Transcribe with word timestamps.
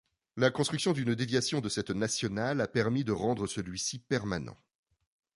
La 0.35 0.49
construction 0.49 0.93
d'une 0.93 1.13
déviation 1.13 1.61
de 1.61 1.69
cette 1.69 1.91
nationale 1.91 2.59
a 2.59 2.67
permis 2.67 3.03
de 3.03 3.11
rendre 3.11 3.45
celui-ci 3.45 3.99
permanent. 3.99 4.57